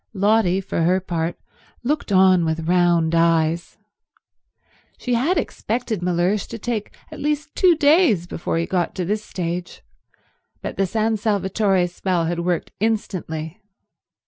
[0.15, 1.37] Lotty, for her part,
[1.83, 3.77] looked on with round eyes.
[4.97, 9.23] She had expected Mellersh to take at least two days before he got to this
[9.23, 9.83] stage,
[10.63, 13.61] but the San Salvatore spell had worked instantly.